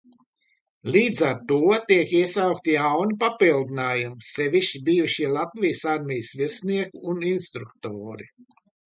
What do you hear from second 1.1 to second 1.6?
ar to